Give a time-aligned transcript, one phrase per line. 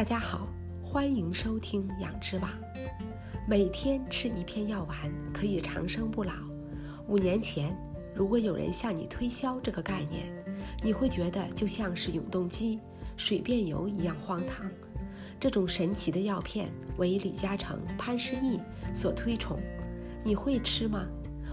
[0.00, 0.48] 大家好，
[0.82, 2.50] 欢迎收听养之网。
[3.46, 4.96] 每天吃一片药丸
[5.30, 6.32] 可以长生不老。
[7.06, 7.76] 五年前，
[8.14, 10.32] 如果有人向你推销这个概念，
[10.82, 12.80] 你会觉得就像是永动机、
[13.18, 14.70] 水变油一样荒唐。
[15.38, 18.58] 这种神奇的药片为李嘉诚、潘石屹
[18.94, 19.60] 所推崇，
[20.24, 21.04] 你会吃吗？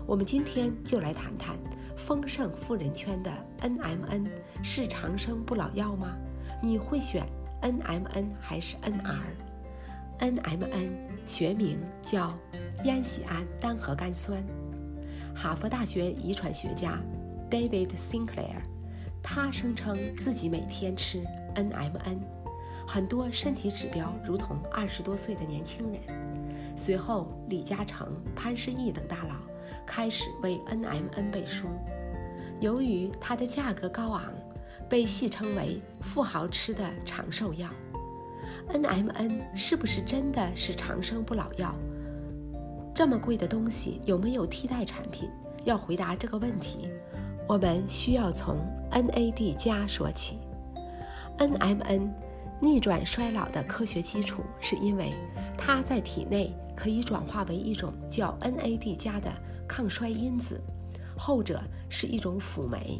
[0.05, 1.57] 我们今天就来谈谈
[1.97, 3.29] 丰盛富人圈的
[3.59, 4.29] NMN
[4.63, 6.15] 是长生不老药吗？
[6.63, 7.27] 你会选
[7.61, 10.91] ？NMN 还是 NR？NMN
[11.25, 12.33] 学名叫
[12.83, 14.41] 烟酰胺单核苷酸。
[15.35, 16.99] 哈佛大学遗传学家
[17.49, 18.61] David Sinclair，
[19.21, 21.23] 他声称自己每天吃
[21.55, 22.19] NMN，
[22.87, 26.01] 很多身体指标如同二十多岁的年轻人。
[26.75, 29.35] 随后，李嘉诚、潘石屹等大佬
[29.85, 31.67] 开始为 NMN 背书。
[32.59, 34.33] 由于它的价格高昂。
[34.89, 37.69] 被戏称为“富豪吃的长寿药
[38.73, 41.75] ”，NMN 是不是真的是长生不老药？
[42.93, 45.29] 这么贵的东西有没有替代产品？
[45.63, 46.87] 要回答这个问题，
[47.47, 48.57] 我们需要从
[48.89, 50.39] NAD 加说起。
[51.37, 52.09] NMN
[52.61, 55.13] 逆转衰老的科学基础是因为
[55.57, 59.29] 它在体内可以转化为一种叫 NAD 加的
[59.67, 60.59] 抗衰因子，
[61.17, 62.99] 后者是一种辅酶。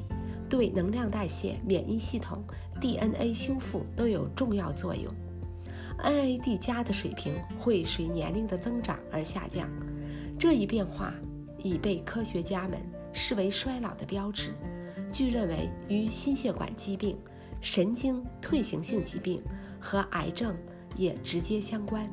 [0.50, 2.44] 对能量代谢、免疫系统、
[2.80, 5.12] DNA 修复都有重要作用。
[6.00, 9.68] NAD 加的水平会随年龄的增长而下降，
[10.40, 11.14] 这一变化
[11.58, 12.80] 已被科学家们
[13.12, 14.54] 视为衰老的标志。
[15.12, 17.18] 据认为，与心血管疾病、
[17.62, 19.42] 神经退行性疾病
[19.80, 20.56] 和癌症
[20.96, 22.08] 也直接相关。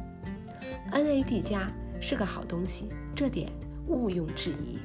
[0.91, 3.51] NAD 加是个好东西，这点
[3.87, 4.79] 毋庸置疑。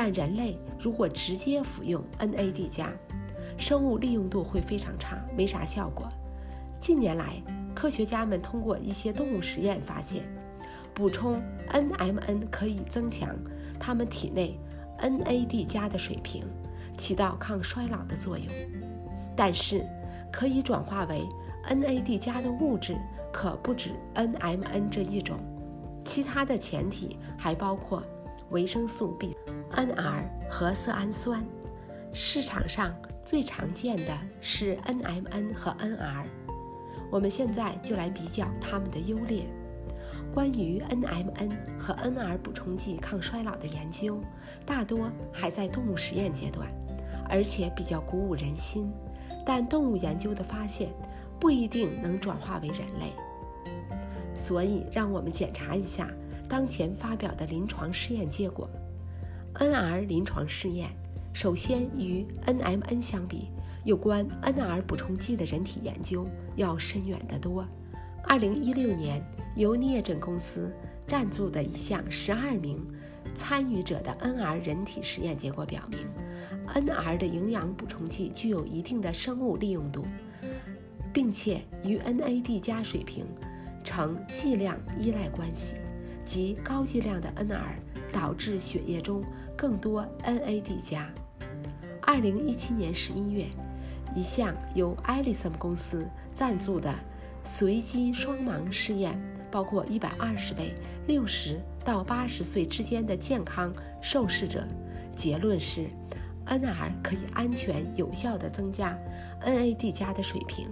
[0.00, 2.92] 但人类如果直接服用 NAD 加，
[3.56, 6.08] 生物利用度会非常差，没啥效果。
[6.78, 7.42] 近年来，
[7.74, 10.22] 科学家们通过一些动物实验发现，
[10.94, 13.36] 补充 NMN 可以增强
[13.80, 14.56] 它们体内
[15.00, 16.44] NAD 加的水平，
[16.96, 18.46] 起到抗衰老的作用。
[19.34, 19.84] 但是，
[20.30, 21.26] 可以转化为
[21.68, 22.96] NAD 加的物质
[23.32, 25.40] 可不止 NMN 这一种，
[26.04, 28.00] 其他的前提还包括
[28.50, 29.36] 维生素 B。
[29.78, 31.40] NR 和色氨酸，
[32.12, 32.92] 市场上
[33.24, 36.24] 最常见的是 NMN 和 NR。
[37.12, 39.44] 我们现在就来比较它们的优劣。
[40.34, 44.20] 关于 NMN 和 NR 补充剂抗衰老的研究，
[44.66, 46.66] 大多还在动物实验阶段，
[47.28, 48.90] 而且比较鼓舞人心。
[49.46, 50.90] 但动物研究的发现
[51.38, 53.12] 不一定能转化为人类，
[54.34, 56.10] 所以让我们检查一下
[56.48, 58.68] 当前发表的临床试验结果。
[59.58, 60.88] NR 临床试验，
[61.32, 63.48] 首先与 NMN 相比，
[63.84, 66.24] 有关 NR 补充剂的人体研究
[66.54, 67.66] 要深远得多。
[68.28, 69.20] 2016年，
[69.56, 70.72] 由聂诊公司
[71.08, 72.86] 赞助的一项12名
[73.34, 75.98] 参与者的 NR 人体实验结果表明
[76.84, 80.04] ，NR 的营养补充剂具有一定的生物利用度，
[81.12, 83.26] 并且与 NAD 加水平
[83.82, 85.74] 呈剂量依赖关系，
[86.24, 87.74] 即高剂量的 NR。
[88.10, 89.22] 导致血液中
[89.58, 91.10] 更多 NAD 加。
[92.00, 93.46] 二零一七年十一月，
[94.14, 96.94] 一项由艾利森公司赞助的
[97.42, 99.20] 随机双盲试验，
[99.50, 100.72] 包括一百二十位
[101.08, 104.64] 六十到八十岁之间的健康受试者，
[105.16, 105.88] 结论是
[106.46, 108.96] ，NR 可以安全有效地增加
[109.44, 110.68] NAD 加的水平。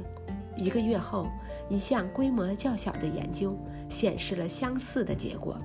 [0.57, 1.27] 一个月后，
[1.69, 3.59] 一项规模较小的研究
[3.89, 5.59] 显示了相似的结果。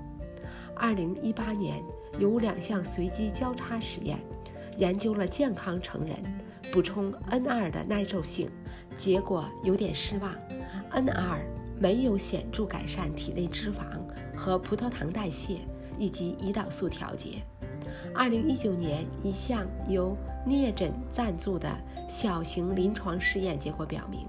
[0.81, 1.79] 二零一八年
[2.17, 4.17] 有两项随机交叉实验，
[4.79, 6.17] 研究了健康成人
[6.73, 8.49] 补充 NR 的耐受性，
[8.97, 10.33] 结果有点失望
[10.91, 11.37] ，NR
[11.79, 13.83] 没有显著改善体内脂肪
[14.35, 15.59] 和葡萄糖代谢
[15.99, 17.43] 以及胰岛素调节。
[18.15, 21.69] 二零一九年一项由聂诊赞助的
[22.09, 24.25] 小型临床试验结果表明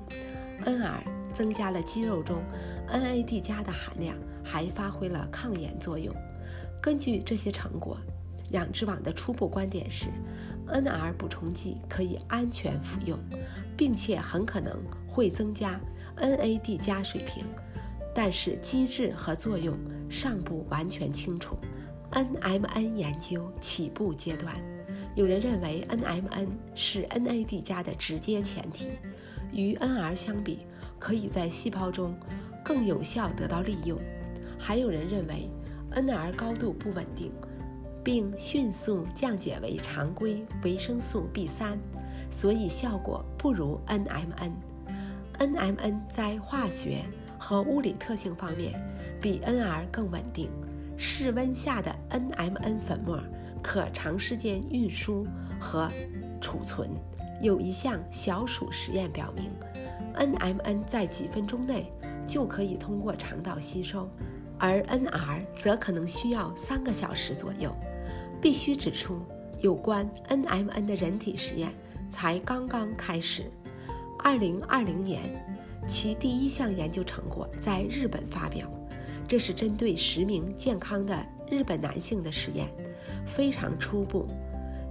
[0.67, 1.01] ，NR
[1.33, 2.43] 增加了肌肉中
[2.91, 6.15] NAD 加的含量，还发挥了抗炎作用。
[6.83, 7.97] 根据这些成果，
[8.51, 10.07] 养殖网的初步观点是
[10.67, 13.17] ，NR 补充剂可以安全服用，
[13.77, 14.77] 并且很可能
[15.07, 15.81] 会增加
[16.17, 17.45] NAD 加水平，
[18.13, 19.79] 但是机制和作用
[20.11, 21.57] 尚不完全清楚。
[22.11, 24.53] NMN 研究起步阶段，
[25.15, 28.89] 有人认为 NMN 是 NAD 加的直接前提，
[29.53, 30.67] 与 NR 相比，
[30.99, 32.13] 可以在细胞中
[32.65, 33.97] 更有效得到利用。
[34.59, 35.49] 还有人认为。
[35.93, 37.31] NR 高度不稳定，
[38.03, 41.77] 并迅速降解为常规维生素 B3，
[42.31, 44.53] 所以效果不如 NMN。
[45.39, 47.05] NMN 在化学
[47.39, 48.73] 和物理特性方面
[49.21, 50.51] 比 NR 更稳定。
[50.97, 53.21] 室温下的 NMN 粉末
[53.61, 55.27] 可长时间运输
[55.59, 55.91] 和
[56.41, 56.91] 储存。
[57.41, 59.51] 有一项小鼠实验表明
[60.15, 61.91] ，NMN 在几分钟内
[62.25, 64.09] 就可以通过肠道吸收，
[64.63, 67.75] 而 NR 则可能需要三个小时左右。
[68.41, 69.21] 必须指出，
[69.61, 71.73] 有关 NMN 的人体实验
[72.09, 73.51] 才刚刚开始。
[74.21, 75.21] 二零二零年，
[75.85, 78.71] 其第一项研究成果在日本发表，
[79.27, 82.69] 这是针对十名健康的日本男性的实验，
[83.27, 84.29] 非常初步。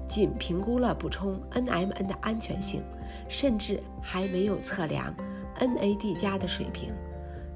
[0.05, 2.83] 仅评估了补充 NMN 的安全性，
[3.29, 5.15] 甚至还没有测量
[5.57, 6.93] NAD 加的水平。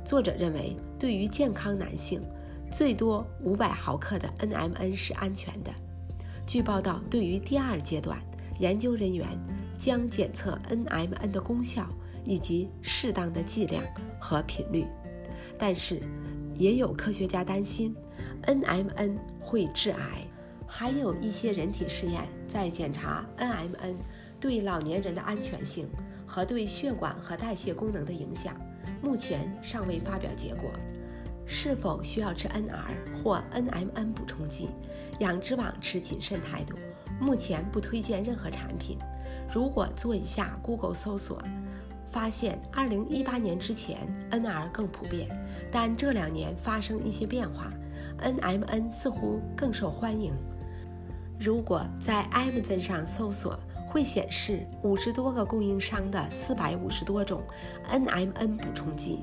[0.05, 2.21] 作者认为，对于健康男性，
[2.71, 5.71] 最多500毫克的 NMN 是安全的。
[6.45, 8.15] 据报道，对于第二阶段，
[8.59, 9.27] 研究人员
[9.79, 11.87] 将检测 NMN 的功效
[12.23, 13.83] 以及适当的剂量
[14.19, 14.85] 和频率。
[15.57, 15.99] 但是，
[16.53, 17.95] 也有科学家担心
[18.43, 20.21] NMN 会致癌。
[20.67, 23.95] 还有一些人体试验在检查 NMN
[24.39, 25.87] 对老年人的安全性
[26.25, 28.59] 和对血管和代谢功能的影响，
[29.01, 30.71] 目前尚未发表结果。
[31.47, 34.69] 是否需要吃 NR 或 NMN 补充剂？
[35.19, 36.75] 养殖网持谨慎态度，
[37.19, 38.97] 目前不推荐任何产品。
[39.53, 41.39] 如果做一下 Google 搜索，
[42.09, 45.29] 发现2018年之前 NR 更普遍，
[45.71, 47.71] 但这两年发生一些变化
[48.23, 50.33] ，NMN 似乎更受欢迎。
[51.39, 53.59] 如果在 Amazon 上搜索，
[53.95, 57.41] 会显示五十多个供应商的四百五十多种
[57.89, 59.19] NMN 补充剂，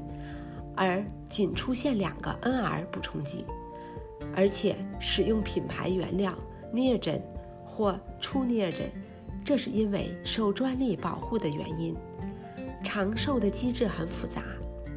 [0.74, 3.44] 而仅出现两个 NR 补充剂，
[4.34, 6.32] 而且使用品牌原料
[6.72, 7.20] Neogen
[7.66, 8.88] 或 True Neogen，
[9.44, 11.94] 这是因为受专利保护的原因。
[12.82, 14.42] 长寿的机制很复杂。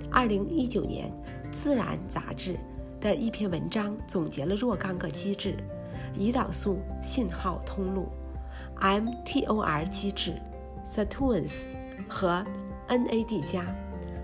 [0.09, 1.11] 二零一九年
[1.51, 2.55] 《自然》杂志
[3.01, 5.57] 的一篇文章总结了若干个机制。
[6.17, 8.07] 胰岛素信号通路、
[8.79, 10.33] mTOR 机制、
[10.87, 11.65] sirtuins
[12.07, 12.45] 和
[12.87, 13.65] NAD 加、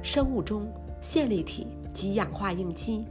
[0.04, 0.72] 生物钟、
[1.02, 3.06] 线粒体及氧化应激、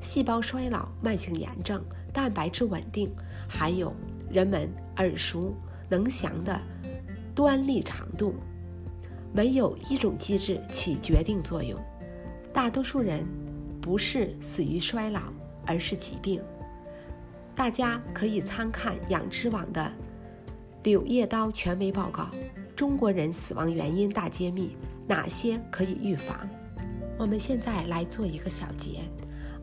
[0.00, 3.14] 细胞衰老、慢性炎症、蛋白质稳定，
[3.48, 3.94] 还有
[4.30, 5.54] 人们耳熟
[5.88, 6.60] 能详的
[7.34, 8.34] 端粒长度。
[9.30, 11.78] 没有一种机制起决定作用。
[12.50, 13.26] 大多数人
[13.80, 15.20] 不是死于衰老，
[15.66, 16.42] 而是疾病。
[17.54, 19.82] 大家可以参看养殖网的
[20.84, 22.22] 《柳叶刀权威报告》，
[22.76, 24.76] 中国人死亡原因大揭秘，
[25.08, 26.48] 哪些可以预防？
[27.18, 29.00] 我们现在来做一个小结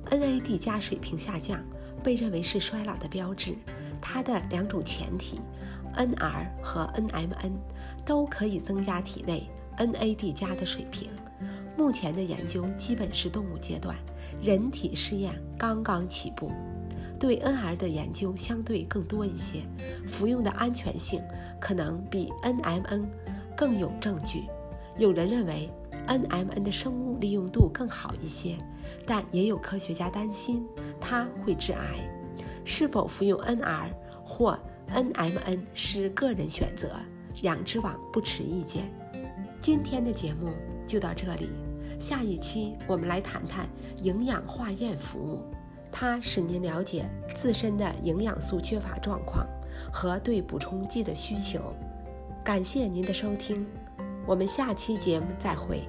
[0.10, 1.64] ：NAD 加水平下降
[2.04, 3.56] 被认为是衰老的标志。
[4.02, 5.40] 它的两种前提
[5.96, 7.54] ，NR 和 NMN，
[8.06, 11.10] 都可以增加体内 NAD 加的水平。
[11.78, 13.96] 目前的研究基本是动物阶段，
[14.42, 16.52] 人体试验刚刚起步。
[17.20, 19.62] 对 NR 的研究相对更多一些，
[20.08, 21.22] 服用的安全性
[21.60, 23.06] 可能比 NMN
[23.56, 24.46] 更有证据。
[24.98, 25.70] 有人认为
[26.08, 28.58] NMN 的生物利用度更好一些，
[29.06, 30.66] 但也有科学家担心
[31.00, 32.10] 它会致癌。
[32.64, 33.90] 是否服用 NR
[34.24, 34.58] 或
[34.90, 36.96] NMN 是个人选择，
[37.42, 38.92] 养殖网不持意见。
[39.60, 40.50] 今天的节目
[40.86, 41.50] 就到这里，
[42.00, 43.68] 下一期我们来谈谈
[44.04, 45.42] 营养化验服务。
[45.98, 49.48] 它使您了解自身的营养素缺乏状况
[49.94, 51.74] 和对补充剂的需求。
[52.44, 53.66] 感谢您的收听，
[54.28, 55.88] 我们下期节目再会。